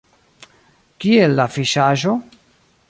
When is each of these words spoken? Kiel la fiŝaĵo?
Kiel 1.05 1.37
la 1.41 1.47
fiŝaĵo? 1.59 2.19